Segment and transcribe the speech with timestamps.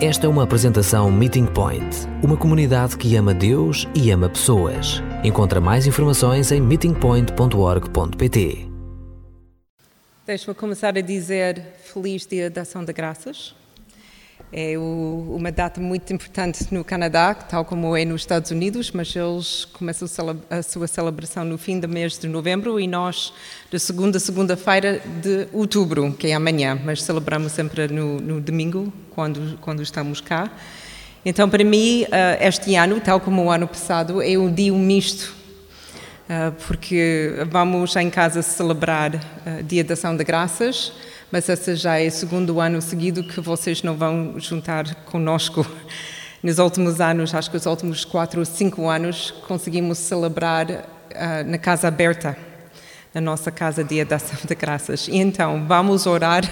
[0.00, 5.02] Esta é uma apresentação Meeting Point, uma comunidade que ama Deus e ama pessoas.
[5.24, 8.68] Encontra mais informações em meetingpoint.org.pt.
[10.24, 13.56] Deixa-me começar a dizer Feliz Dia da Ação de Graças.
[14.50, 19.14] É o, uma data muito importante no Canadá, tal como é nos Estados Unidos, mas
[19.14, 20.08] eles começam
[20.48, 23.32] a sua celebração no fim do mês de novembro e nós,
[23.70, 28.90] da segunda a segunda-feira de outubro, que é amanhã, mas celebramos sempre no, no domingo,
[29.10, 30.50] quando, quando estamos cá.
[31.24, 35.34] Então, para mim, eh, este ano, tal como o ano passado, é um dia misto,
[36.26, 40.92] eh, porque vamos em casa celebrar eh, Dia da Ação de Graças,
[41.30, 45.66] mas esse já é o segundo ano seguido que vocês não vão juntar conosco.
[46.42, 51.58] Nos últimos anos, acho que os últimos quatro ou cinco anos, conseguimos celebrar uh, na
[51.58, 52.36] casa aberta,
[53.12, 55.08] na nossa casa Dia da de Graças.
[55.08, 56.44] E então, vamos orar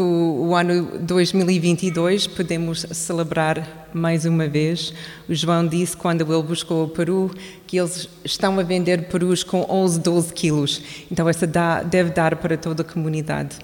[0.00, 4.94] que o, o ano 2022 podemos celebrar mais uma vez.
[5.28, 7.30] O João disse, quando ele buscou o peru,
[7.66, 10.82] que eles estão a vender perus com 11, 12 quilos.
[11.12, 13.58] Então, essa dá, deve dar para toda a comunidade.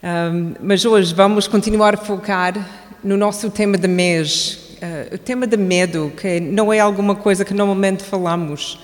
[0.00, 2.54] Um, mas hoje vamos continuar a focar
[3.02, 7.44] no nosso tema de mês, uh, o tema de medo, que não é alguma coisa
[7.44, 8.78] que normalmente falamos.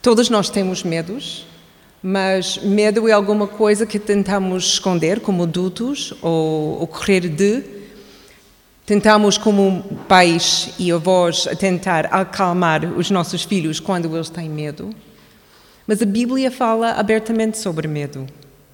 [0.00, 1.46] Todos nós temos medos,
[2.08, 7.64] mas medo é alguma coisa que tentamos esconder como adultos ou, ou correr de.
[8.86, 14.90] Tentamos, como pais e avós, tentar acalmar os nossos filhos quando eles têm medo.
[15.84, 18.24] Mas a Bíblia fala abertamente sobre medo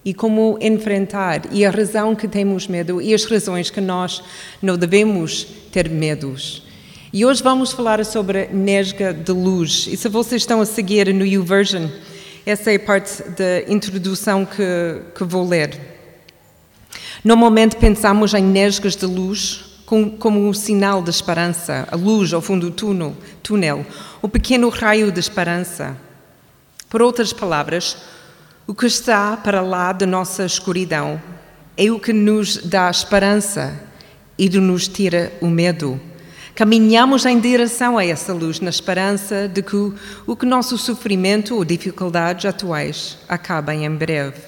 [0.05, 4.23] e como enfrentar e a razão que temos medo e as razões que nós
[4.61, 6.65] não devemos ter medos.
[7.11, 9.89] E hoje vamos falar sobre nesga de luz.
[9.91, 11.89] E se vocês estão a seguir no YouVersion,
[12.45, 15.79] essa é a parte da introdução que, que vou ler.
[17.25, 19.65] Normalmente pensamos em nesgas de luz
[20.19, 23.87] como um sinal de esperança, a luz ao fundo do túnel, túnel,
[24.23, 25.97] o pequeno raio de esperança.
[26.89, 27.99] Por outras palavras,
[28.67, 31.21] o que está para lá da nossa escuridão
[31.77, 33.79] é o que nos dá esperança
[34.39, 36.01] e nos tira o medo.
[36.55, 39.93] Caminhamos em direção a essa luz, na esperança de que
[40.27, 44.43] o que nosso sofrimento ou dificuldades atuais acabem em breve.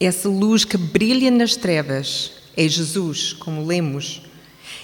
[0.00, 4.22] Essa luz que brilha nas trevas é Jesus, como lemos.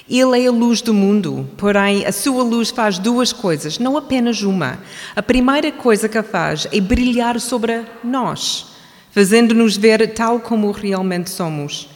[0.08, 4.42] Ele é a luz do mundo, porém a sua luz faz duas coisas, não apenas
[4.42, 4.78] uma.
[5.16, 8.66] A primeira coisa que faz é brilhar sobre nós,
[9.10, 11.88] fazendo-nos ver tal como realmente somos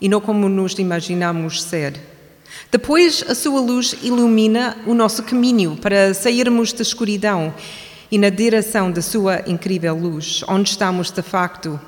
[0.00, 2.07] e não como nos imaginamos ser.
[2.70, 7.54] Depois, a sua luz ilumina o nosso caminho para sairmos da escuridão
[8.10, 11.80] e na direção da sua incrível luz, onde estamos de facto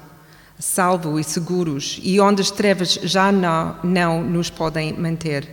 [0.58, 5.48] salvos e seguros e onde as trevas já não, não nos podem manter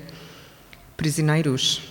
[0.98, 1.82] prisioneiros.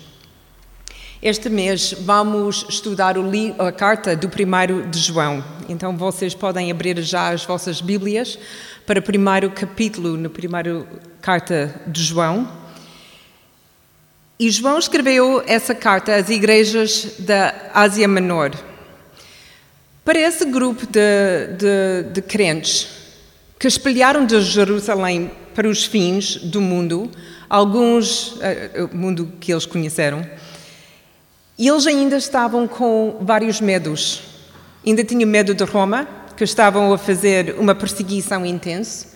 [1.22, 3.16] Este mês vamos estudar
[3.58, 5.42] a carta do primeiro de João.
[5.68, 8.38] Então vocês podem abrir já as vossas Bíblias
[8.84, 10.86] para o primeiro capítulo, na primeira
[11.22, 12.65] carta de João.
[14.38, 18.52] E João escreveu essa carta às igrejas da Ásia Menor.
[20.04, 22.86] Para esse grupo de, de, de crentes
[23.58, 27.10] que espalharam de Jerusalém para os fins do mundo,
[27.48, 30.28] alguns, uh, o mundo que eles conheceram,
[31.58, 34.20] eles ainda estavam com vários medos.
[34.86, 39.15] Ainda tinham medo de Roma, que estavam a fazer uma perseguição intensa.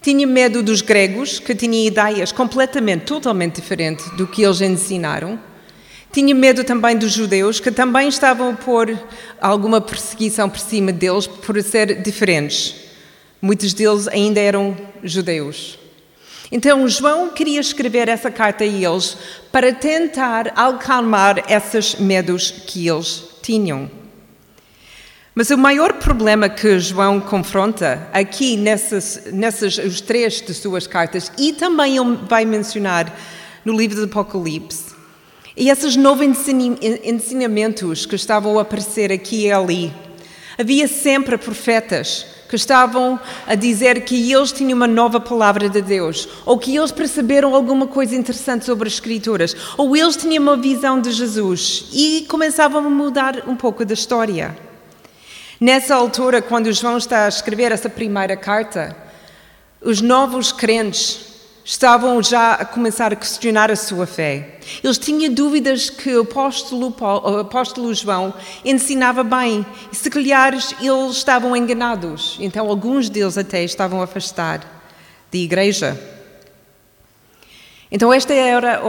[0.00, 5.38] Tinha medo dos gregos, que tinham ideias completamente, totalmente diferentes do que eles ensinaram.
[6.12, 8.98] Tinha medo também dos judeus, que também estavam a pôr
[9.40, 12.74] alguma perseguição por cima deles por ser diferentes.
[13.42, 15.78] Muitos deles ainda eram judeus.
[16.50, 19.16] Então, João queria escrever essa carta a eles
[19.52, 23.97] para tentar acalmar esses medos que eles tinham.
[25.38, 31.30] Mas o maior problema que João confronta aqui nessas, nessas os três de suas cartas
[31.38, 33.16] e também ele vai mencionar
[33.64, 34.96] no livro do Apocalipse
[35.56, 36.26] e esses novos
[37.04, 39.92] ensinamentos que estavam a aparecer aqui e ali.
[40.58, 46.28] Havia sempre profetas que estavam a dizer que eles tinham uma nova palavra de Deus,
[46.44, 51.00] ou que eles perceberam alguma coisa interessante sobre as Escrituras, ou eles tinham uma visão
[51.00, 54.66] de Jesus e começavam a mudar um pouco da história.
[55.60, 58.96] Nessa altura, quando João está a escrever essa primeira carta,
[59.80, 61.26] os novos crentes
[61.64, 64.58] estavam já a começar a questionar a sua fé.
[64.82, 68.32] Eles tinham dúvidas que o apóstolo, o apóstolo João
[68.64, 74.60] ensinava bem, e se calhar eles estavam enganados, então alguns deles até estavam a afastar
[75.30, 76.00] da igreja.
[77.90, 78.80] Então, esta era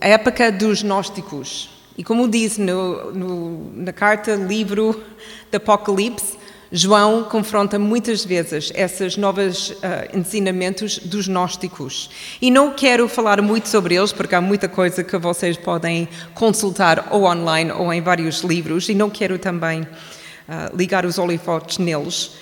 [0.00, 1.75] a, época dos gnósticos.
[1.96, 5.02] E como diz no, no, na carta, livro
[5.50, 6.36] do Apocalipse,
[6.70, 9.74] João confronta muitas vezes esses novos uh,
[10.12, 12.10] ensinamentos dos gnósticos.
[12.42, 17.08] E não quero falar muito sobre eles, porque há muita coisa que vocês podem consultar
[17.10, 22.32] ou online ou em vários livros, e não quero também uh, ligar os holofotes neles.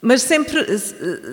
[0.00, 0.64] Mas sempre,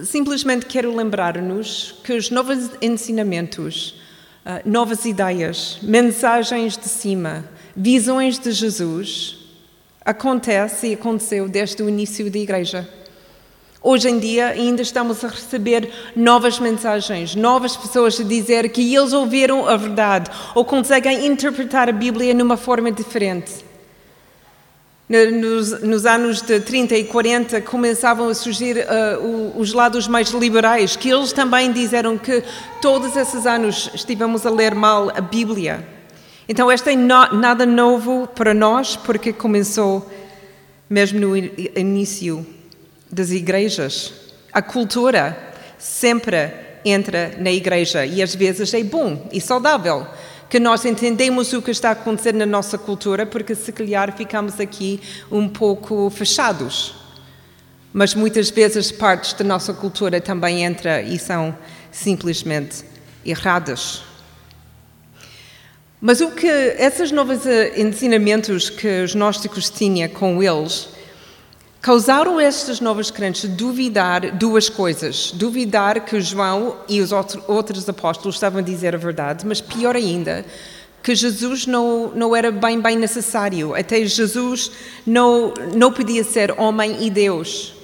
[0.05, 4.01] simplesmente quero lembrar-nos que os novos ensinamentos,
[4.45, 7.43] uh, novas ideias, mensagens de cima,
[7.75, 9.37] visões de Jesus,
[10.05, 12.87] acontece e aconteceu desde o início da Igreja.
[13.81, 19.13] Hoje em dia ainda estamos a receber novas mensagens, novas pessoas a dizer que eles
[19.13, 23.64] ouviram a verdade ou conseguem interpretar a Bíblia numa forma diferente.
[25.07, 30.95] Nos, nos, anos de 30 e 40 começavam a surgir uh, os lados mais liberais,
[30.95, 32.43] que eles também disseram que
[32.81, 35.87] todos esses anos estivemos a ler mal a Bíblia.
[36.49, 40.11] Então, este é no, nada novo para nós, porque começou
[40.89, 42.43] mesmo no início
[43.11, 44.11] das igrejas.
[44.51, 45.37] A cultura
[45.77, 46.51] sempre
[46.83, 50.07] entra na igreja e às vezes é bom e saudável
[50.49, 55.01] que nós entendemos o que está acontecendo na nossa cultura, porque se calhar ficamos aqui
[55.31, 56.95] um pouco fechados.
[57.91, 61.57] Mas muitas vezes partes da nossa cultura também entram e são
[61.91, 62.83] simplesmente
[63.25, 64.03] erradas.
[65.99, 67.45] Mas o que esses novos
[67.75, 70.89] ensinamentos que os gnósticos tinham com eles
[71.85, 75.31] causaram estes novos crentes duvidar duas coisas.
[75.31, 80.43] Duvidar que João e os outros apóstolos estavam a dizer a verdade, mas pior ainda,
[81.03, 83.75] que Jesus não, não era bem, bem necessário.
[83.75, 84.71] Até Jesus
[85.05, 87.75] não, não podia ser homem e Deus.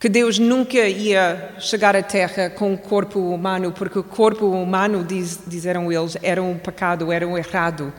[0.00, 5.04] Que Deus nunca ia chegar à Terra com um corpo humano, porque o corpo humano,
[5.06, 7.92] diz, disseram eles, era um pecado, era um errado.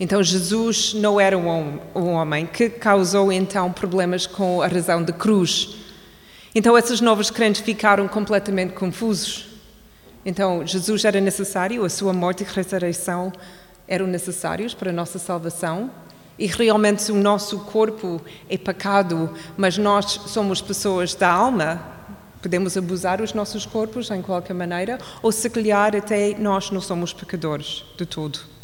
[0.00, 5.76] Então Jesus não era um, homem que causou então problemas com a razão de cruz.
[6.54, 9.46] Então esses novos crentes ficaram completamente confusos.
[10.24, 13.32] Então Jesus era necessário, a sua morte e ressurreição
[13.88, 15.90] eram necessários para a nossa salvação.
[16.38, 21.82] E realmente o nosso corpo é pecado, mas nós somos pessoas da alma.
[22.40, 27.12] Podemos abusar os nossos corpos em qualquer maneira, ou se calhar até nós não somos
[27.12, 28.57] pecadores de tudo.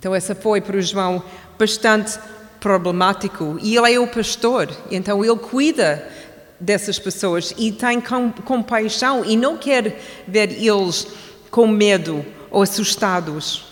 [0.00, 1.22] Então, essa foi para o João
[1.58, 2.18] bastante
[2.58, 3.58] problemático.
[3.60, 6.08] E ele é o pastor, então ele cuida
[6.58, 8.02] dessas pessoas e tem
[8.46, 11.06] compaixão e não quer ver eles
[11.50, 13.66] com medo ou assustados.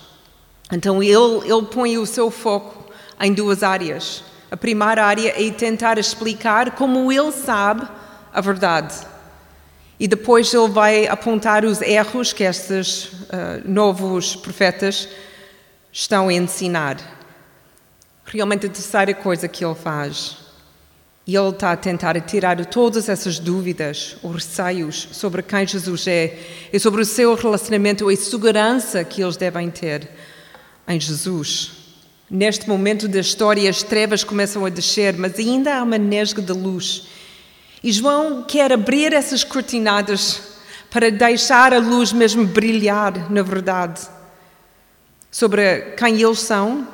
[0.71, 4.23] Então, ele, ele põe o seu foco em duas áreas.
[4.51, 7.89] A primeira área é tentar explicar como ele sabe
[8.35, 8.95] a verdade.
[9.99, 15.09] E depois ele vai apontar os erros que estes uh, novos profetas
[15.99, 16.97] estão a ensinar.
[18.25, 20.37] Realmente a terceira coisa que ele faz,
[21.27, 26.39] ele está a tentar tirar todas essas dúvidas ou receios sobre quem Jesus é
[26.73, 30.09] e sobre o seu relacionamento e segurança que eles devem ter
[30.87, 31.73] em Jesus.
[32.31, 36.53] Neste momento da história, as trevas começam a descer, mas ainda há uma nesga de
[36.53, 37.09] luz.
[37.83, 40.43] E João quer abrir essas cortinadas
[40.91, 44.18] para deixar a luz mesmo brilhar, na verdade
[45.31, 46.87] sobre quem eles são,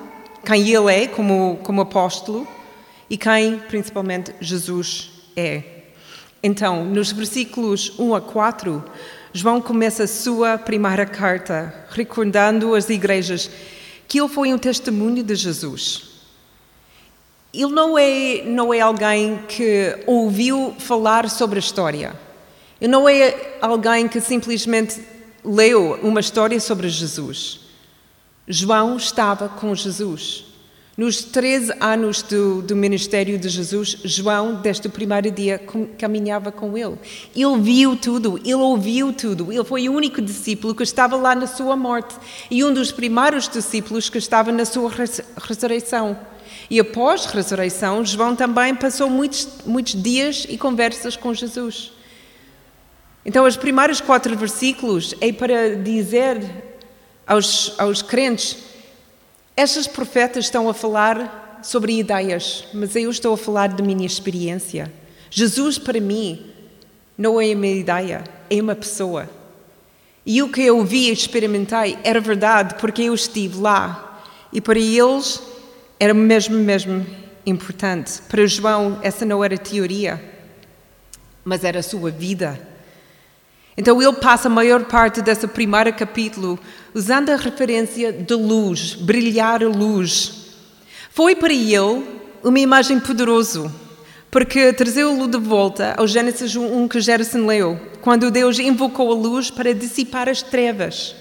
[0.45, 2.47] quem ele é como, como apóstolo
[3.09, 5.63] e quem, principalmente, Jesus é.
[6.43, 8.85] Então, nos versículos 1 a 4,
[9.33, 13.51] João começa a sua primeira carta, recordando às igrejas
[14.07, 16.03] que ele foi um testemunho de Jesus.
[17.53, 22.15] Ele não é, não é alguém que ouviu falar sobre a história.
[22.81, 25.01] Ele não é alguém que simplesmente
[25.45, 27.64] leu uma história sobre Jesus.
[28.47, 30.45] João estava com Jesus.
[30.97, 35.61] Nos 13 anos do, do, ministério de Jesus, João, desde o primeiro dia,
[35.99, 36.97] caminhava com ele.
[37.35, 39.53] Ele viu tudo, ele ouviu tudo.
[39.53, 42.15] Ele foi o único discípulo que estava lá na sua morte
[42.49, 44.89] e um dos primeiros discípulos que estava na sua
[45.37, 46.17] ressurreição.
[46.71, 51.93] E após a ressurreição, João também passou muitos, muitos dias e conversas com Jesus.
[53.27, 56.74] Então, os primeiros quatro versículos é para dizer
[57.27, 58.57] aos, aos crentes:
[59.57, 64.93] estas profetas estão a falar sobre ideias, mas eu estou a falar de minha experiência.
[65.31, 66.47] Jesus, para mim,
[67.17, 69.29] não é uma ideia, é uma pessoa.
[70.27, 74.23] E o que eu vi e experimentei era verdade porque eu estive lá.
[74.53, 75.43] E para eles
[75.99, 77.07] era mesmo, mesmo
[77.45, 78.23] importante.
[78.29, 80.23] Para João, essa não era teoria,
[81.45, 82.74] mas era a sua vida.
[83.77, 86.59] Então ele passa a maior parte desse primeiro capítulo
[86.95, 90.45] usando a referência de luz, brilhar a luz.
[91.11, 92.05] Foi para ele
[92.43, 93.73] uma imagem poderosa,
[94.31, 99.51] porque trazeu-lo de volta ao Gênesis 1 que Gerson leu, quando Deus invocou a luz
[99.51, 101.17] para dissipar as trevas.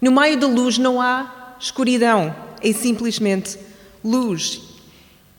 [0.00, 3.58] No meio da luz não há escuridão, é simplesmente
[4.04, 4.60] luz.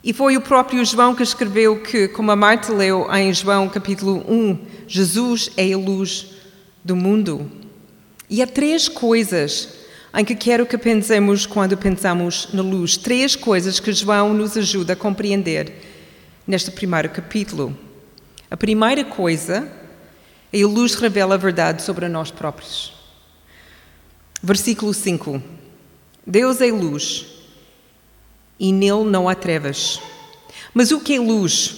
[0.02, 4.24] E foi o próprio João que escreveu que, como a Marta leu em João capítulo
[4.28, 6.37] 1, Jesus é a luz
[6.88, 7.52] do mundo.
[8.30, 9.68] E há três coisas
[10.16, 12.96] em que quero que pensemos quando pensamos na luz.
[12.96, 15.70] Três coisas que João nos ajuda a compreender
[16.46, 17.76] neste primeiro capítulo.
[18.50, 19.70] A primeira coisa
[20.50, 22.94] é a luz revela a verdade sobre nós próprios.
[24.42, 25.42] Versículo 5.
[26.26, 27.26] Deus é luz
[28.58, 30.00] e nele não há trevas.
[30.72, 31.77] Mas o que é luz?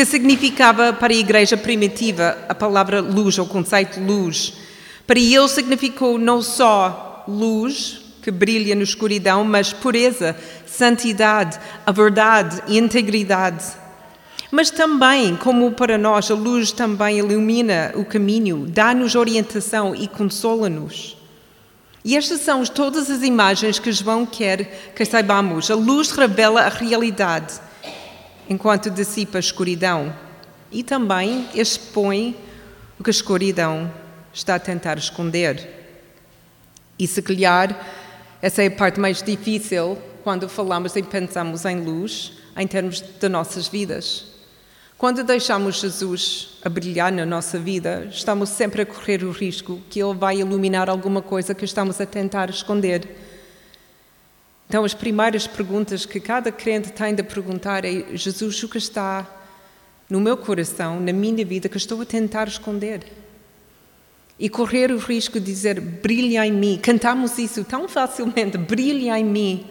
[0.00, 4.54] Que significava para a igreja primitiva a palavra luz, ou conceito luz?
[5.06, 12.62] Para ele significou não só luz, que brilha na escuridão, mas pureza, santidade, a verdade
[12.66, 13.62] e integridade.
[14.50, 21.14] Mas também, como para nós, a luz também ilumina o caminho, dá-nos orientação e consola-nos.
[22.02, 25.70] E estas são todas as imagens que João quer que saibamos.
[25.70, 27.60] A luz revela a realidade,
[28.50, 30.12] enquanto dissipa a escuridão.
[30.72, 32.36] E também expõe
[32.98, 33.90] o que a escuridão
[34.34, 35.78] está a tentar esconder.
[36.98, 37.74] E se calhar,
[38.42, 43.28] essa é a parte mais difícil quando falamos e pensamos em luz, em termos de
[43.28, 44.26] nossas vidas.
[44.98, 50.02] Quando deixamos Jesus a brilhar na nossa vida, estamos sempre a correr o risco que
[50.02, 53.29] Ele vai iluminar alguma coisa que estamos a tentar esconder.
[54.70, 59.28] Então, as primeiras perguntas que cada crente tem de perguntar é: Jesus, o que está
[60.08, 63.04] no meu coração, na minha vida, que estou a tentar esconder?
[64.38, 66.78] E correr o risco de dizer: brilha em mim.
[66.80, 69.66] Cantamos isso tão facilmente: brilha em mim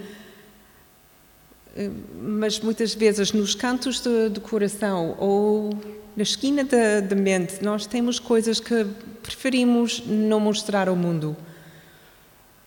[2.22, 5.70] mas muitas vezes nos cantos do, do coração ou
[6.14, 8.86] na esquina da, da, mente nós temos coisas que
[9.24, 11.38] preferimos não mostrar ao mundo,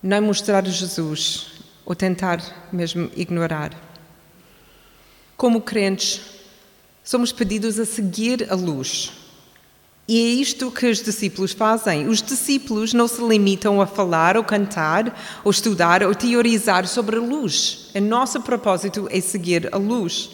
[0.02, 1.51] não mostrar a Jesus
[1.84, 2.40] ou tentar
[2.72, 3.72] mesmo ignorar.
[5.36, 6.20] Como crentes,
[7.02, 9.22] somos pedidos a seguir a luz
[10.06, 12.08] e é isto que os discípulos fazem.
[12.08, 17.20] Os discípulos não se limitam a falar, ou cantar, ou estudar, ou teorizar sobre a
[17.20, 17.90] luz.
[17.94, 20.30] O nosso propósito é seguir a luz.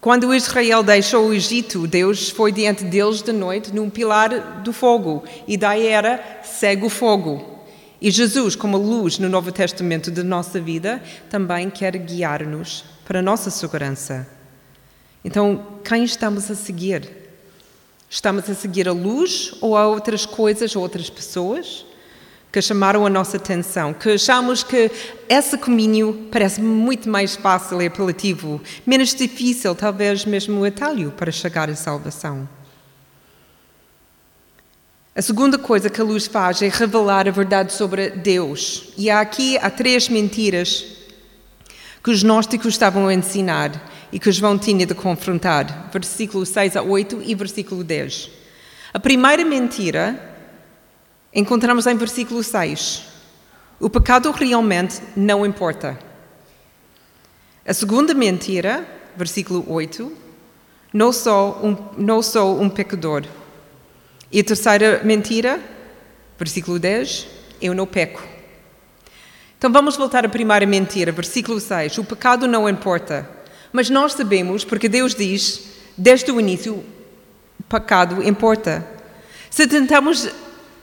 [0.00, 5.22] Quando Israel deixou o Egito, Deus foi diante deles de noite num pilar do fogo,
[5.46, 7.57] e daí era segue o fogo.
[8.00, 13.22] E Jesus, como luz no Novo Testamento de nossa vida, também quer guiar-nos para a
[13.22, 14.26] nossa segurança.
[15.24, 17.10] Então, quem estamos a seguir?
[18.08, 21.84] Estamos a seguir a luz ou há outras coisas ou outras pessoas
[22.52, 24.90] que chamaram a nossa atenção, que achamos que
[25.28, 31.30] esse caminho parece muito mais fácil e apelativo, menos difícil, talvez mesmo o atalho para
[31.30, 32.48] chegar à salvação.
[35.18, 38.90] A segunda coisa que a luz faz é revelar a verdade sobre Deus.
[38.96, 40.84] E aqui há três mentiras
[42.04, 43.72] que os gnósticos estavam a ensinar
[44.12, 48.30] e que João tinha de confrontar, versículo 6 a 8 e versículo 10.
[48.94, 50.36] A primeira mentira
[51.34, 53.02] encontramos em versículo 6.
[53.80, 55.98] O pecado realmente não importa.
[57.66, 60.12] A segunda mentira, versículo 8,
[60.92, 63.24] não sou um, não sou um pecador.
[64.30, 65.60] E a terceira mentira,
[66.38, 67.26] versículo 10,
[67.60, 68.22] eu não peco.
[69.56, 71.98] Então vamos voltar à primeira mentira, versículo 6.
[71.98, 73.28] O pecado não importa.
[73.72, 76.84] Mas nós sabemos, porque Deus diz, desde o início,
[77.68, 78.86] pecado importa.
[79.50, 80.30] Se tentamos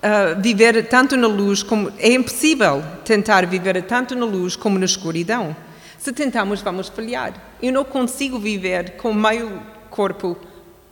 [0.05, 1.91] uh, viver tanto na luz como.
[1.97, 5.55] É impossível tentar viver tanto na luz como na escuridão.
[5.97, 7.33] Se tentamos, vamos falhar.
[7.61, 10.37] Eu não consigo viver com meio corpo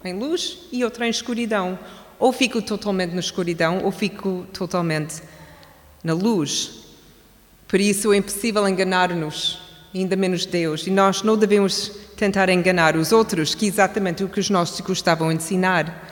[0.04, 1.78] em luz e outro em escuridão.
[2.24, 5.22] Ou fico totalmente na escuridão, ou fico totalmente
[6.02, 6.86] na luz.
[7.68, 9.60] Por isso é impossível enganar-nos
[9.94, 10.88] ainda menos Deus.
[10.88, 15.00] E nós não devemos tentar enganar os outros, que é exatamente o que os gnósticos
[15.00, 16.10] estavam a ensinar.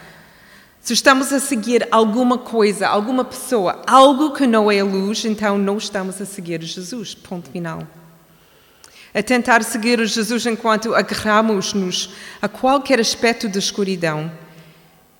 [0.81, 5.57] Se estamos a seguir alguma coisa, alguma pessoa, algo que não é a luz, então
[5.57, 7.15] não estamos a seguir Jesus.
[7.15, 7.87] Ponto final.
[9.13, 14.29] A tentar seguir Jesus enquanto agarramos-nos a qualquer aspecto da escuridão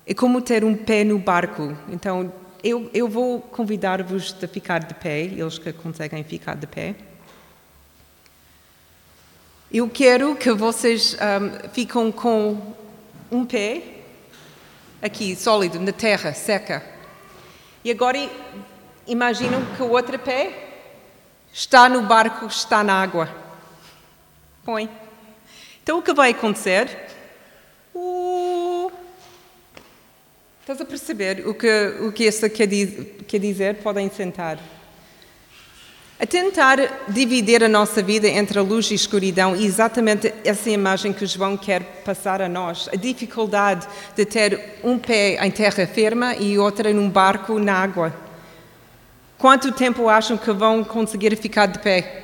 [0.06, 1.76] é como ter um pé no barco.
[1.88, 2.32] Então,
[2.62, 6.94] eu, eu vou convidar-vos a ficar de pé, eles que conseguem ficar de pé.
[9.70, 12.74] Eu quero que vocês um, fiquem com
[13.30, 13.82] um pé
[15.00, 16.84] aqui, sólido, na terra, seca.
[17.84, 18.18] E agora
[19.06, 20.68] imaginam que o outro pé
[21.52, 23.28] está no barco, está na água.
[24.64, 24.88] Põe.
[25.82, 27.08] Então o que vai acontecer?
[27.94, 28.21] Uh,
[30.62, 32.68] estás a perceber o que, o que isso quer,
[33.26, 33.74] quer dizer?
[33.78, 34.60] Podem sentar.
[36.20, 36.78] A tentar
[37.08, 41.56] dividir a nossa vida entre a luz e a escuridão, exatamente essa imagem que João
[41.56, 42.88] quer passar a nós.
[42.92, 48.14] A dificuldade de ter um pé em terra firme e outro num barco na água.
[49.36, 52.22] Quanto tempo acham que vão conseguir ficar de pé?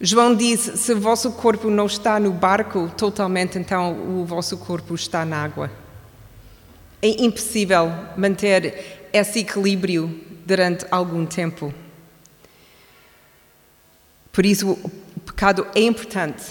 [0.00, 4.96] João diz: se o vosso corpo não está no barco totalmente, então o vosso corpo
[4.96, 5.83] está na água.
[7.04, 11.74] É impossível manter esse equilíbrio durante algum tempo.
[14.32, 16.42] Por isso, o pecado é importante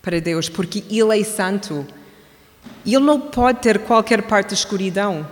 [0.00, 1.84] para Deus, porque Ele é santo.
[2.86, 5.26] Ele não pode ter qualquer parte de escuridão.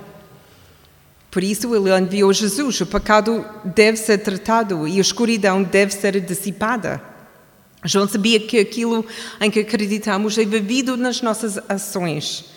[1.30, 2.80] Por isso, Ele enviou Jesus.
[2.80, 7.00] O pecado deve ser tratado e a escuridão deve ser dissipada.
[7.84, 9.06] João sabia que aquilo
[9.40, 12.55] em que acreditamos é vivido nas nossas ações.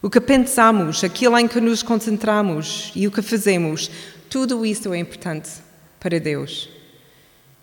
[0.00, 3.90] O que pensamos, aquilo em que nos concentramos e o que fazemos,
[4.30, 5.50] tudo isso é importante
[5.98, 6.68] para Deus.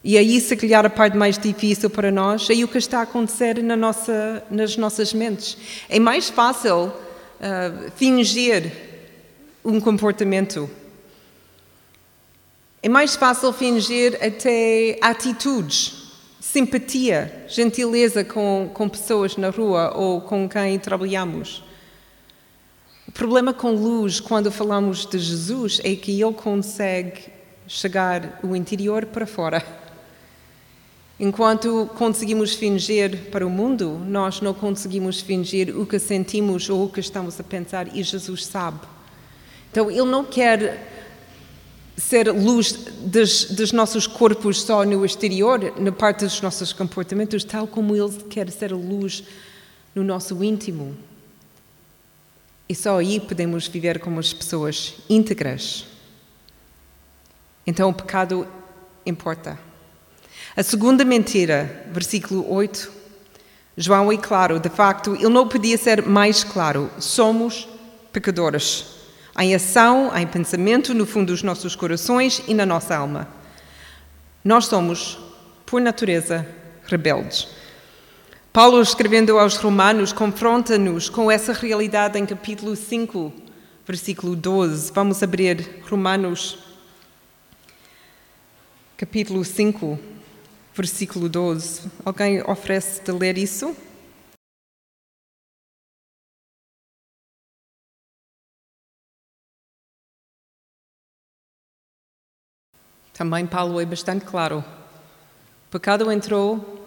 [0.04, 3.04] E aí, se calhar, a parte mais difícil para nós é o que está a
[3.04, 5.58] acontecer na nossa, nas nossas mentes.
[5.90, 8.72] É mais fácil uh, fingir
[9.64, 10.70] um comportamento.
[12.84, 20.48] É mais fácil fingir até atitudes, simpatia, gentileza com, com pessoas na rua ou com
[20.48, 21.65] quem trabalhamos.
[23.16, 27.22] Problema com luz, quando falamos de Jesus, é que ele consegue
[27.66, 29.66] chegar o interior para fora.
[31.18, 36.90] Enquanto conseguimos fingir para o mundo, nós não conseguimos fingir o que sentimos ou o
[36.90, 38.82] que estamos a pensar, e Jesus sabe.
[39.72, 40.86] Então, Ele não quer
[41.96, 47.66] ser luz dos, dos, nossos corpos só no exterior, na parte dos nossos comportamentos, tal
[47.66, 49.24] como Ele quer ser luz
[49.96, 50.98] no nosso íntimo.
[52.68, 55.86] E só aí podemos viver como as pessoas íntegras.
[57.66, 58.48] Então o pecado
[59.06, 59.60] importa.
[60.56, 62.92] A segunda mentira, versículo 8,
[63.78, 66.90] João é claro, de facto, ele não podia ser mais claro.
[66.98, 67.68] Somos
[68.12, 68.86] pecadores.
[69.38, 73.28] Em ação, em pensamento, no fundo dos nossos corações e na nossa alma.
[74.44, 75.20] Nós somos,
[75.66, 76.48] por natureza,
[76.86, 77.50] rebeldes.
[78.56, 83.34] Paulo, escrevendo aos Romanos, confronta-nos com essa realidade em capítulo 5,
[83.86, 84.94] versículo 12.
[84.94, 86.58] Vamos abrir Romanos,
[88.96, 90.00] capítulo 5,
[90.74, 91.92] versículo 12.
[92.06, 93.76] Alguém oferece de ler isso?
[103.14, 104.64] Também Paulo é bastante claro.
[105.68, 106.85] O pecado entrou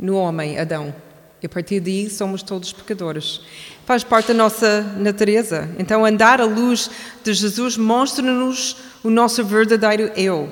[0.00, 0.94] no homem, Adão.
[1.42, 3.42] E a partir daí somos todos pecadores.
[3.84, 5.68] Faz parte da nossa natureza.
[5.78, 6.90] Então, andar à luz
[7.22, 10.50] de Jesus mostra-nos o nosso verdadeiro eu.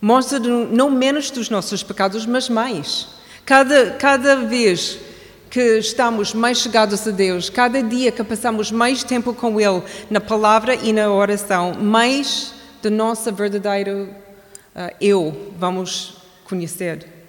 [0.00, 3.08] Mostra-nos não menos dos nossos pecados, mas mais.
[3.44, 4.98] Cada, cada vez
[5.50, 10.20] que estamos mais chegados a Deus, cada dia que passamos mais tempo com Ele na
[10.20, 14.08] palavra e na oração, mais do nosso verdadeiro
[14.74, 17.21] uh, eu vamos conhecer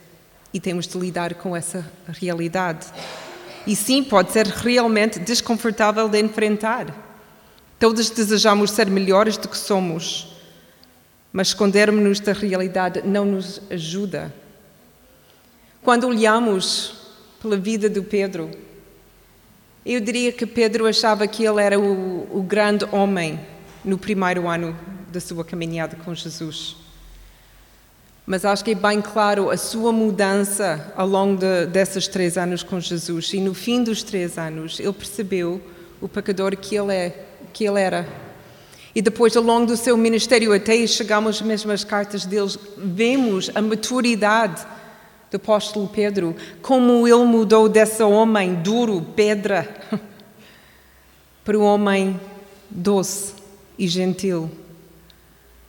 [0.54, 2.86] e temos de lidar com essa realidade.
[3.66, 6.94] E sim, pode ser realmente desconfortável de enfrentar.
[7.80, 10.38] Todos desejamos ser melhores do que somos,
[11.32, 14.34] mas escondermos-nos da realidade não nos ajuda.
[15.82, 16.96] Quando olhamos
[17.42, 18.52] pela vida do Pedro,
[19.86, 23.40] eu diria que Pedro achava que ele era o, o grande homem
[23.84, 24.78] no primeiro ano
[25.12, 26.83] da sua caminhada com Jesus.
[28.26, 32.64] Mas acho que é bem claro a sua mudança ao longo de, desses três anos
[32.64, 33.34] com Jesus.
[33.34, 35.62] E no fim dos três anos, ele percebeu
[36.00, 38.08] o pecador que ele, é, que ele era.
[38.96, 43.62] E depois, ao longo do seu ministério, até chegamos mesmo às cartas deles, vemos a
[43.62, 44.66] maturidade
[45.30, 49.68] do apóstolo Pedro, como ele mudou desse homem duro, pedra,
[51.44, 52.18] para um homem
[52.70, 53.34] doce
[53.78, 54.50] e gentil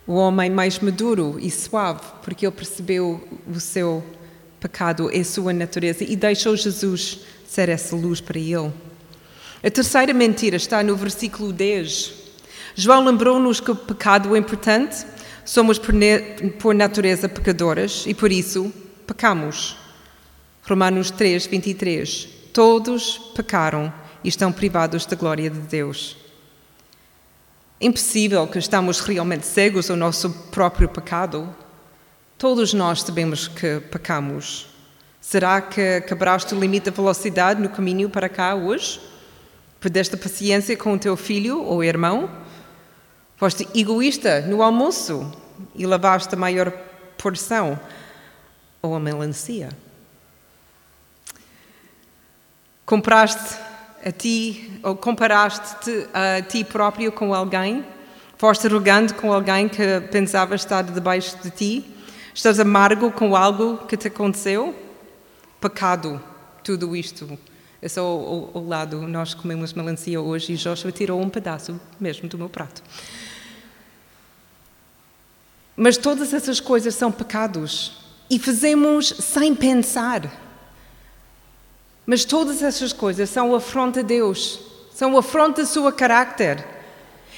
[0.07, 4.03] o homem mais maduro e suave, porque ele percebeu o seu
[4.59, 8.71] pecado e a sua natureza e deixou Jesus ser essa luz para ele.
[9.63, 12.13] A terceira mentira está no versículo 10.
[12.75, 15.05] João lembrou-nos que o pecado é importante,
[15.43, 18.71] somos por natureza pecadoras e por isso
[19.07, 19.77] pecamos.
[20.63, 22.27] Romanos 3, 23.
[22.51, 26.17] Todos pecaram e estão privados da glória de Deus.
[27.79, 31.53] Impossível que estamos realmente cegos ao nosso próprio pecado.
[32.37, 34.67] Todos nós sabemos que pecamos.
[35.19, 39.01] Será que quebraste o limite da velocidade no caminho para cá hoje?
[39.81, 42.29] Perdeste paciência com o teu filho ou irmão?
[43.35, 45.29] Foste egoísta no almoço
[45.75, 46.71] e lavaste a maior
[47.17, 47.77] porção
[48.81, 49.67] ou a melancia?
[52.85, 53.57] Compraste
[54.05, 57.83] a ti ou comparaste-te a ti próprio com alguém?
[58.37, 61.95] Foste arrogante com alguém que pensava estar debaixo de ti?
[62.33, 64.75] Estás amargo com algo que te aconteceu?
[65.59, 66.21] Pecado,
[66.63, 67.37] tudo isto.
[67.81, 72.37] É só ao lado, nós comemos melancia hoje e Joshua tirou um pedaço mesmo do
[72.37, 72.83] meu prato.
[75.75, 80.44] Mas todas essas coisas são pecados e fazemos sem pensar.
[82.05, 84.59] Mas todas essas coisas são afronta a Deus,
[84.93, 86.63] são afronta ao seu caráter.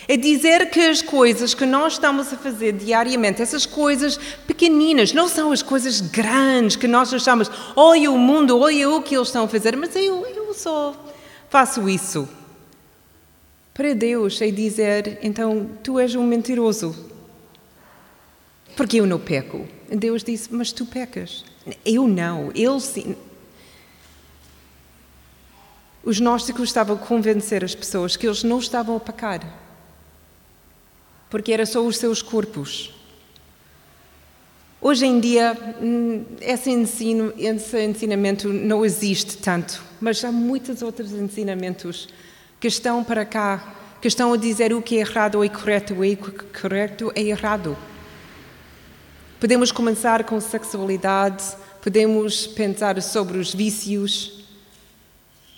[0.10, 5.28] É dizer que as coisas que nós estamos a fazer diariamente, essas coisas pequeninas, não
[5.28, 9.44] são as coisas grandes que nós achamos, olha o mundo, olha o que eles estão
[9.44, 10.94] a fazer, mas eu, eu só
[11.50, 12.28] faço isso.
[13.74, 16.96] Para Deus é dizer, então, tu és um mentiroso.
[18.76, 19.68] Porque eu não peco.
[19.90, 21.44] Deus disse, mas tu pecas.
[21.86, 23.16] Eu não, ele sim.
[26.04, 29.42] Os gnósticos estavam a convencer as pessoas que eles não estavam a pecar,
[31.30, 32.94] porque era só os seus corpos.
[34.80, 41.12] Hoje em dia, hum, esse, ensino, esse ensinamento não existe tanto, mas há muitos outros
[41.12, 42.08] ensinamentos
[42.60, 46.02] que estão para cá, que estão a dizer o que é errado é correto, o
[46.02, 47.76] que é correto é errado.
[49.40, 51.44] Podemos começar com sexualidade,
[51.82, 54.37] podemos pensar sobre os vícios,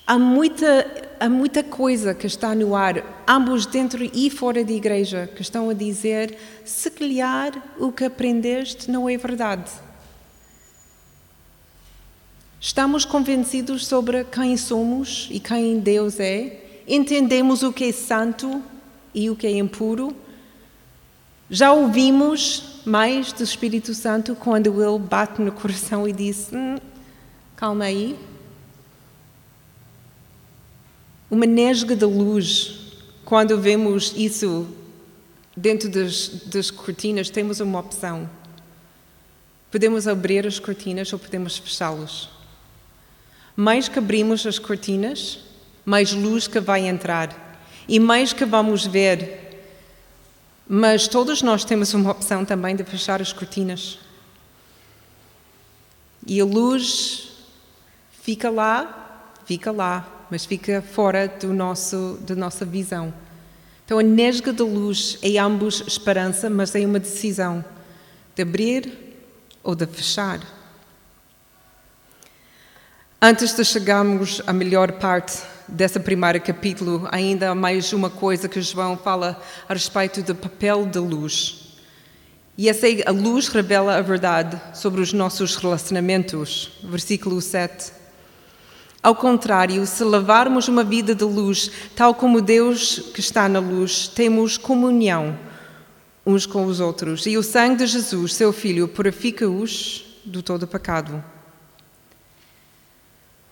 [0.10, 0.88] Há muita,
[1.20, 5.70] há muita coisa que está no ar, ambos dentro e fora da igreja, que estão
[5.70, 9.70] a dizer: se calhar o que aprendeste não é verdade.
[12.60, 16.60] Estamos convencidos sobre quem somos e quem Deus é?
[16.88, 18.64] Entendemos o que é santo
[19.14, 20.16] e o que é impuro?
[21.52, 26.78] Já ouvimos mais do Espírito Santo quando ele bate no coração e diz: hum,
[27.56, 28.18] calma aí,
[31.30, 32.78] uma nesga de luz.
[33.24, 34.68] Quando vemos isso
[35.56, 38.30] dentro das, das cortinas, temos uma opção.
[39.72, 42.30] Podemos abrir as cortinas ou podemos fechá-las.
[43.56, 45.40] Mais que abrimos as cortinas,
[45.86, 49.62] mais luz que vai entrar e mais que vamos ver.
[50.68, 54.00] Mas todos nós temos uma opção também de fechar as cortinas.
[56.26, 57.32] E a luz
[58.22, 63.14] fica lá, fica lá, mas fica fora do nosso, da nossa visão.
[63.86, 67.66] Então, a nesga da luz é ambos esperança, mas é uma decisão
[68.36, 68.92] de abrir
[69.64, 70.40] ou de fechar.
[73.22, 78.62] Antes de chegarmos à melhor parte desse primeiro capítulo, ainda há mais uma coisa que
[78.62, 81.76] João fala a respeito do papel da luz.
[82.58, 86.72] E essa é, a luz revela a verdade sobre os nossos relacionamentos.
[86.84, 87.99] Versículo 7.
[89.02, 94.08] Ao contrário, se levarmos uma vida de luz, tal como Deus que está na luz,
[94.08, 95.38] temos comunhão
[96.26, 101.24] uns com os outros, e o sangue de Jesus, seu Filho, purifica-os do todo pecado.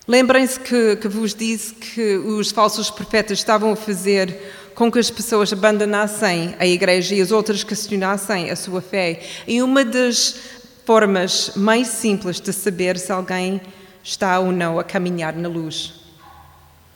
[0.07, 5.09] Lembrem-se que, que vos disse que os falsos profetas estavam a fazer com que as
[5.09, 9.21] pessoas abandonassem a igreja e as outras questionassem a sua fé.
[9.47, 10.35] E uma das
[10.85, 13.59] formas mais simples de saber se alguém
[14.07, 15.95] está ou não a caminhar na luz.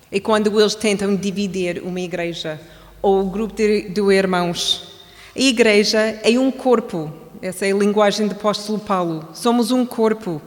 [0.09, 2.59] E quando eles tentam dividir uma igreja
[3.01, 5.03] ou um grupo de, de irmãos,
[5.35, 9.27] a igreja é um corpo, essa é a linguagem do apóstolo Paulo.
[9.33, 10.41] Somos um corpo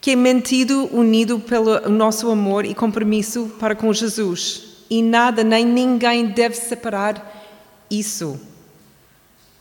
[0.00, 4.64] que é mantido unido pelo nosso amor e compromisso para com Jesus.
[4.90, 7.40] E nada nem ninguém deve separar
[7.88, 8.40] isso.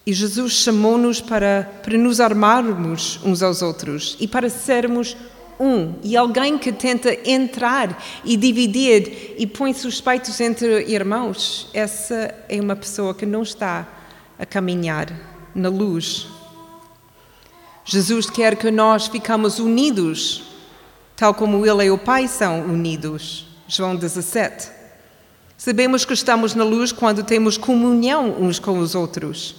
[0.04, 5.16] E Jesus chamou-nos para, para nos armarmos uns aos outros e para sermos
[5.60, 5.96] um.
[6.04, 12.76] E alguém que tenta entrar e dividir e põe suspeitos entre irmãos, essa é uma
[12.76, 13.88] pessoa que não está
[14.38, 15.08] a caminhar
[15.54, 16.28] na luz.
[17.84, 20.44] Jesus quer que nós ficamos unidos,
[21.16, 23.48] tal como Ele e o Pai são unidos.
[23.68, 24.70] João 17.
[25.58, 29.56] Sabemos que estamos na luz quando temos comunhão uns com os outros.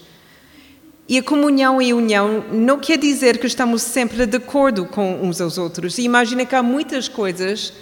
[1.09, 5.21] E a comunhão e a união não quer dizer que estamos sempre de acordo com
[5.23, 5.99] uns aos outros.
[5.99, 7.73] E imagina que há muitas coisas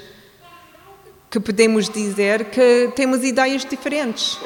[1.30, 4.38] que podemos dizer que temos ideias diferentes.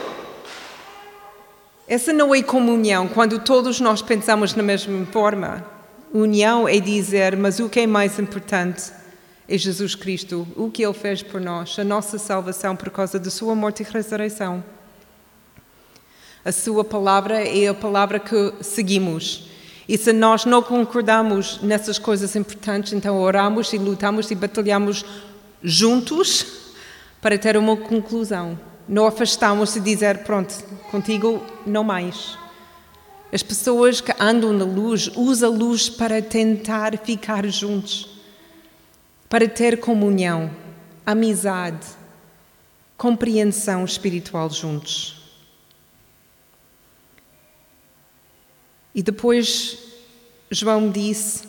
[1.86, 5.64] Essa não é comunhão quando todos nós pensamos na mesma forma.
[6.12, 8.92] União é dizer, mas o que é mais importante
[9.48, 13.30] é Jesus Cristo, o que Ele fez por nós, a nossa salvação por causa da
[13.30, 14.64] Sua morte e ressurreição.
[16.44, 19.48] A Sua palavra é a palavra que seguimos.
[19.88, 25.06] E se nós não concordamos nessas coisas importantes, então oramos e lutamos e batalhamos
[25.62, 26.46] juntos
[27.22, 28.60] para ter uma conclusão.
[28.86, 30.54] Não afastamos e dizer, pronto,
[30.90, 32.36] contigo não mais.
[33.32, 38.06] As pessoas que andam na luz usam a luz para tentar ficar juntos,
[39.30, 40.50] para ter comunhão,
[41.06, 41.86] amizade,
[42.98, 45.23] compreensão espiritual juntos.
[48.94, 49.78] E depois
[50.50, 51.48] João disse: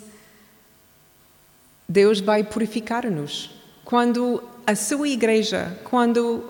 [1.88, 3.52] Deus vai purificar-nos.
[3.84, 6.50] Quando a sua igreja, quando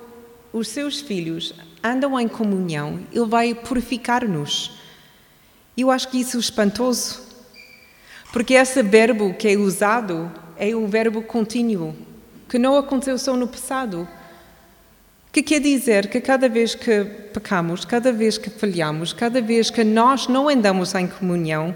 [0.53, 1.53] os seus filhos
[1.83, 4.71] andam em comunhão, Ele vai purificar-nos.
[5.77, 7.21] Eu acho que isso é espantoso,
[8.31, 11.93] porque esse verbo que é usado é um verbo contínuo,
[12.47, 14.07] que não aconteceu só no passado.
[15.35, 19.83] Que quer dizer que cada vez que pecamos, cada vez que falhamos, cada vez que
[19.83, 21.75] nós não andamos em comunhão,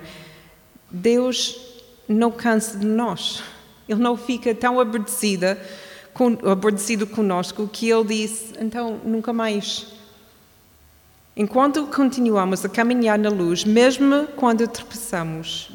[0.90, 1.60] Deus
[2.08, 3.44] não cansa de nós.
[3.86, 5.58] Ele não fica tão aborrecido,
[6.50, 9.88] aborrecido conosco que Ele diz, então nunca mais.
[11.36, 15.70] Enquanto continuamos a caminhar na luz, mesmo quando tropeçamos,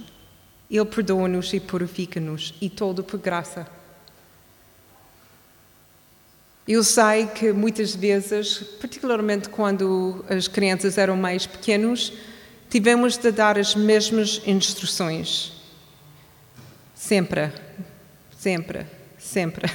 [0.70, 3.83] Ele perdoa-nos e purifica-nos, e todo por graça.
[6.66, 12.12] Eu sei que muitas vezes, particularmente quando as crianças eram mais pequenos,
[12.70, 15.52] tivemos de dar as mesmas instruções.
[16.94, 17.52] Sempre,
[18.38, 18.86] sempre,
[19.18, 19.70] sempre.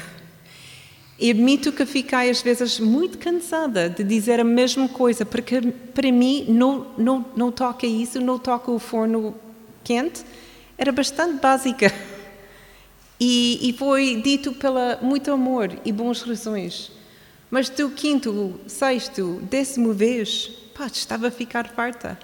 [1.19, 5.62] E admito que fiquei às vezes muito cansada de dizer a mesma coisa, porque
[5.93, 9.36] para mim não, não, não toca isso, não toca o forno
[9.84, 10.23] quente.
[10.75, 11.93] Era bastante básica.
[13.19, 16.89] E, e, foi dito pela muito amor e boas razões.
[17.51, 22.17] Mas do quinto, sexto, décimo vez, pá, estava a ficar farta.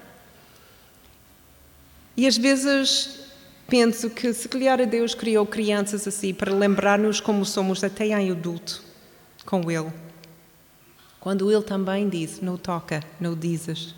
[2.16, 3.26] E às vezes
[3.68, 8.82] penso que se calhar Deus criou crianças assim para lembrar-nos como somos até em adulto
[9.46, 9.92] com Ele.
[11.20, 13.96] Quando Ele também diz, não toca, não dizes,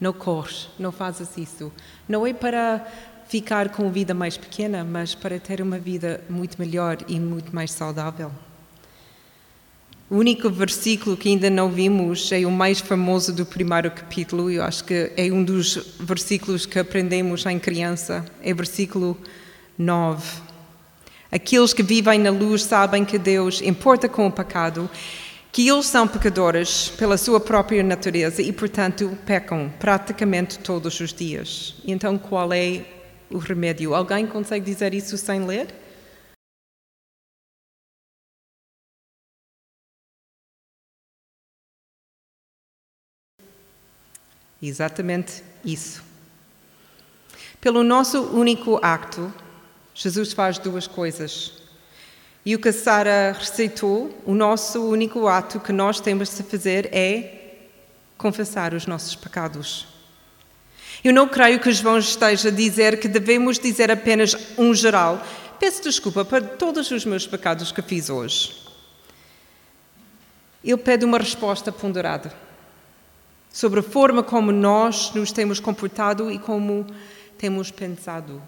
[0.00, 1.72] não corres, não fazes isso.
[2.08, 2.86] Não é para
[3.26, 7.72] ficar com vida mais pequena, mas para ter uma vida muito melhor e muito mais
[7.72, 8.30] saudável.
[10.10, 14.62] O único versículo que ainda não vimos é o mais famoso do primeiro capítulo, eu
[14.62, 19.18] acho que é um dos versículos que aprendemos em criança, é o versículo
[19.78, 20.42] 9.
[21.32, 24.88] Aqueles que vivem na luz sabem que Deus importa com o pecado,
[25.50, 31.76] que eles são pecadores pela sua própria natureza e, portanto, pecam praticamente todos os dias.
[31.84, 32.82] Então, qual é
[33.30, 33.94] o remédio.
[33.94, 35.74] Alguém consegue dizer isso sem ler?
[44.62, 46.02] Exatamente isso.
[47.60, 49.32] Pelo nosso único acto,
[49.94, 51.62] Jesus faz duas coisas.
[52.44, 57.68] E o que Sara receitou, o nosso único ato que nós temos de fazer é
[58.18, 59.93] confessar os nossos pecados.
[61.04, 65.22] Eu não creio que João esteja a dizer que devemos dizer apenas um geral.
[65.60, 68.64] Peço desculpa por todos os meus pecados que fiz hoje.
[70.64, 72.32] Ele pede uma resposta ponderada
[73.52, 76.86] sobre a forma como nós nos temos comportado e como
[77.36, 78.42] temos pensado.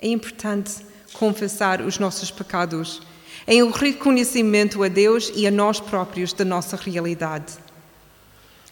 [0.00, 0.76] É importante
[1.12, 3.02] confessar os nossos pecados
[3.46, 7.69] em um reconhecimento a Deus e a nós próprios da nossa realidade.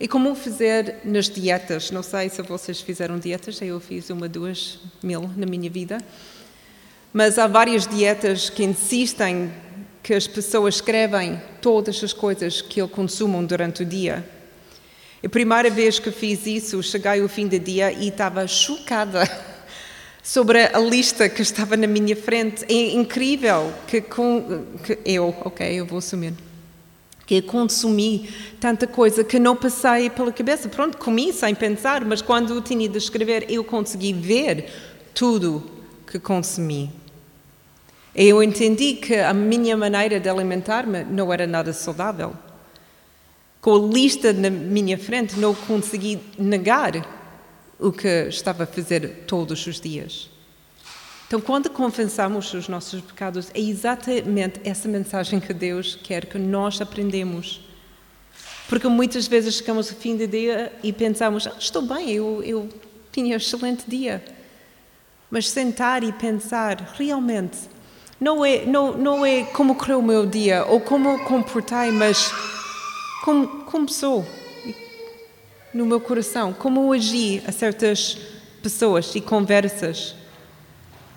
[0.01, 1.91] E como fazer nas dietas?
[1.91, 5.99] Não sei se vocês fizeram dietas, eu fiz uma, duas mil na minha vida.
[7.13, 9.51] Mas há várias dietas que insistem
[10.01, 14.25] que as pessoas escrevem todas as coisas que eles consumam durante o dia.
[15.25, 19.29] A primeira vez que fiz isso, cheguei ao fim do dia e estava chocada
[20.23, 22.65] sobre a lista que estava na minha frente.
[22.69, 26.35] É incrível que, com, que eu, ok, eu vou assumir
[27.29, 28.27] que consumi
[28.59, 30.67] tanta coisa que não passei pela cabeça.
[30.67, 34.71] Pronto, comi sem pensar, mas quando tinha de escrever, eu consegui ver
[35.13, 35.63] tudo
[36.11, 36.91] que consumi.
[38.15, 42.33] Eu entendi que a minha maneira de alimentar-me não era nada saudável.
[43.61, 46.93] Com a lista na minha frente, não consegui negar
[47.79, 50.31] o que estava a fazer todos os dias.
[51.29, 56.81] Então, quando confessamos os nossos pecados, é exatamente essa mensagem que Deus quer que nós
[56.81, 57.61] aprendemos.
[58.67, 62.69] Porque muitas vezes chegamos ao fim do dia e pensamos: ah, estou bem, eu, eu
[63.13, 64.25] tinha um excelente dia.
[65.31, 67.59] Mas sentar e pensar, realmente,
[68.19, 72.33] não é, não, não é como correu o meu dia ou como comportei, mas
[73.23, 74.27] como, como sou
[75.75, 78.17] no meu coração, como agi a certas
[78.63, 80.15] pessoas e conversas.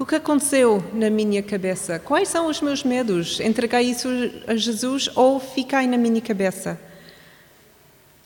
[0.02, 2.00] O que aconteceu na minha cabeça?
[2.00, 3.40] Quais são os meus medos?
[3.40, 4.10] Entregar isso
[4.48, 6.82] a Jesus ou ficar na minha cabeça?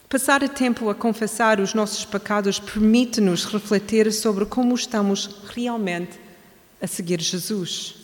[0.07, 6.17] Passar o tempo a confessar os nossos pecados permite-nos refletir sobre como estamos realmente
[6.81, 7.95] a seguir Jesus.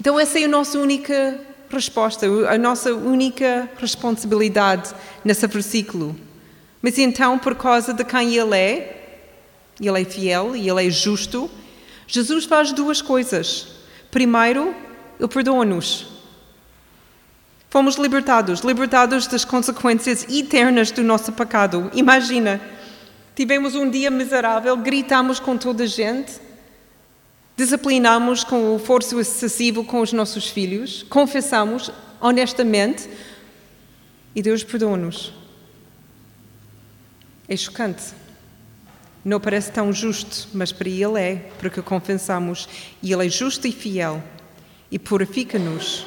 [0.00, 6.14] Então, essa é a nossa única resposta, a nossa única responsabilidade nesse versículo.
[6.80, 9.18] Mas então, por causa de quem Ele é,
[9.80, 11.50] Ele é fiel e Ele é justo,
[12.08, 13.68] Jesus faz duas coisas.
[14.10, 14.74] Primeiro,
[15.20, 16.06] Ele perdoa-nos.
[17.68, 21.90] Fomos libertados, libertados das consequências eternas do nosso pecado.
[21.92, 22.58] Imagina,
[23.36, 26.32] tivemos um dia miserável, gritamos com toda a gente,
[27.54, 31.90] disciplinamos com o forço excessivo com os nossos filhos, confessamos
[32.22, 33.06] honestamente
[34.34, 35.34] e Deus perdoa-nos.
[37.46, 38.14] É chocante.
[39.24, 42.68] Não parece tão justo, mas para Ele é, porque confessamos
[43.02, 44.22] e Ele é justo e fiel
[44.90, 46.06] e purifica-nos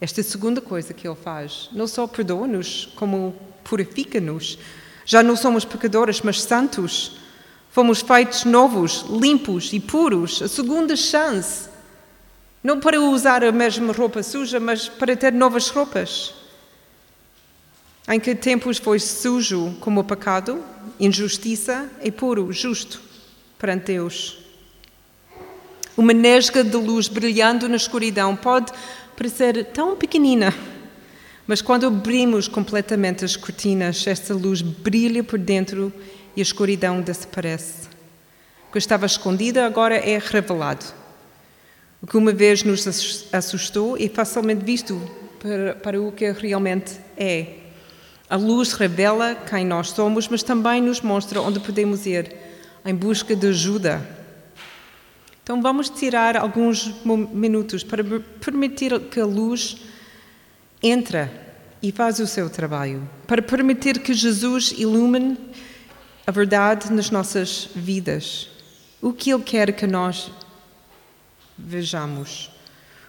[0.00, 1.68] esta segunda coisa que Ele faz.
[1.72, 4.58] Não só perdoa-nos, como purifica-nos.
[5.04, 7.16] Já não somos pecadores, mas santos.
[7.70, 10.40] Fomos feitos novos, limpos e puros.
[10.40, 11.68] A segunda chance.
[12.62, 16.34] Não para usar a mesma roupa suja, mas para ter novas roupas.
[18.08, 20.64] Em que tempos foi sujo como o pecado,
[20.98, 23.02] injustiça e puro, justo
[23.58, 24.38] perante Deus.
[25.94, 28.72] Uma nesga de luz brilhando na escuridão pode
[29.14, 30.54] parecer tão pequenina,
[31.46, 35.92] mas quando abrimos completamente as cortinas, esta luz brilha por dentro
[36.34, 37.88] e a escuridão desaparece.
[38.68, 40.86] O que estava escondido agora é revelado.
[42.00, 42.86] O que uma vez nos
[43.32, 44.98] assustou é facilmente visto
[45.40, 47.67] para, para o que realmente é.
[48.28, 52.34] A luz revela quem nós somos, mas também nos mostra onde podemos ir
[52.84, 54.18] em busca de ajuda
[55.48, 58.04] então vamos tirar alguns minutos para
[58.38, 59.78] permitir que a luz
[60.82, 61.26] entre
[61.82, 65.38] e faz o seu trabalho, para permitir que Jesus ilumine
[66.26, 68.50] a verdade nas nossas vidas.
[69.00, 70.30] O que Ele quer que nós
[71.56, 72.50] vejamos?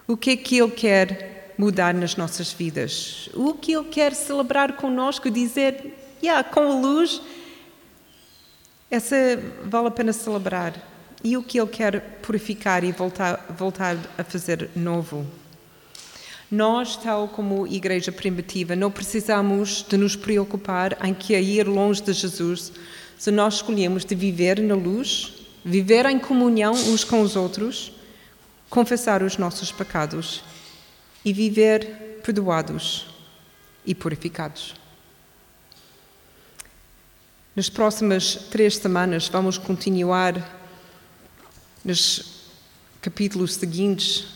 [0.08, 3.30] O que é que Ele quer mudar nas nossas vidas?
[3.34, 5.93] O que Ele quer celebrar conosco, dizer,
[6.24, 7.22] yeah, com a luz,
[8.89, 9.15] essa
[9.65, 10.74] vale a pena celebrar
[11.22, 15.28] e o que Ele quer purificar e voltar, voltar a fazer novo.
[16.50, 22.02] Nós, tal como igreja primitiva, não precisamos de nos preocupar em que a ir longe
[22.02, 22.72] de Jesus
[23.17, 27.91] se nós escolhemos de viver na luz, viver em comunhão uns com os outros,
[28.69, 30.41] confessar os nossos pecados
[31.24, 33.08] e viver perdoados
[33.86, 34.76] e purificados.
[37.56, 40.58] Nas próximas três semanas vamos continuar
[41.84, 42.40] nos
[43.02, 44.28] capítulos seguintes,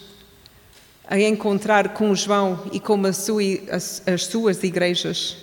[1.05, 5.37] a encontrar com João e com sua, as, as suas igrejas,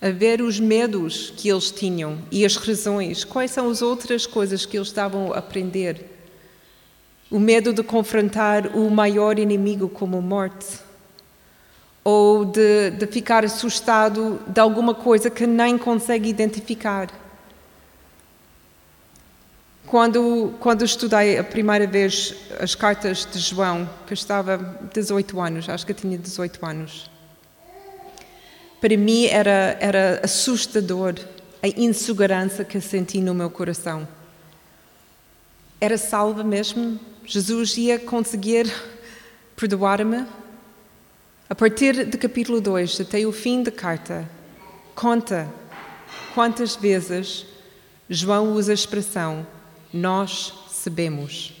[0.00, 4.64] a ver os medos que eles tinham e as razões, quais são as outras coisas
[4.64, 6.09] que eles estavam a aprender.
[7.30, 10.80] O medo de confrontar o maior inimigo como morte,
[12.02, 17.08] ou de, de ficar assustado de alguma coisa que nem consegue identificar.
[19.86, 25.84] Quando, quando estudei a primeira vez as cartas de João, que estava 18 anos, acho
[25.84, 27.10] que tinha 18 anos,
[28.80, 31.14] para mim era, era assustador
[31.62, 34.08] a insegurança que senti no meu coração.
[35.80, 36.98] Era salva mesmo?
[37.32, 38.68] Jesus ia conseguir
[39.54, 40.26] perdoar-me?
[41.48, 44.28] A partir do capítulo 2 até o fim da carta,
[44.96, 45.48] conta
[46.34, 47.46] quantas vezes
[48.08, 49.46] João usa a expressão
[49.92, 51.52] nós sabemos.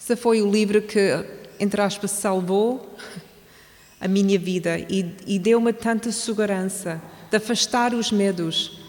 [0.00, 1.10] Esse foi o livro que,
[1.60, 2.96] entre aspas, salvou
[4.00, 8.81] a minha vida e, e deu-me tanta segurança de afastar os medos.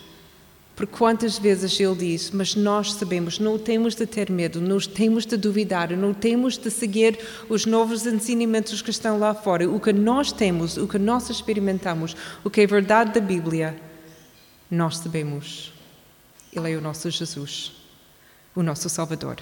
[0.75, 5.25] Por quantas vezes ele diz, mas nós sabemos, não temos de ter medo, não temos
[5.25, 9.69] de duvidar, não temos de seguir os novos ensinamentos que estão lá fora.
[9.69, 13.79] O que nós temos, o que nós experimentamos, o que é verdade da Bíblia,
[14.69, 15.71] nós sabemos.
[16.51, 17.83] Ele é o nosso Jesus
[18.55, 19.37] o nosso Salvador.